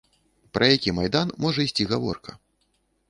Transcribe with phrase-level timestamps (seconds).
[0.57, 2.31] Пра які майдан можа ісці гаворка?